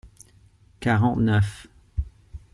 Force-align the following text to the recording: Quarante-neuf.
Quarante-neuf. 0.79 1.67